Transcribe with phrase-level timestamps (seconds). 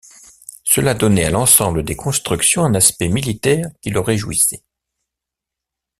[0.63, 4.63] Cela donnait à l’ensemble des constructions un aspect militaire qui le réjouissait.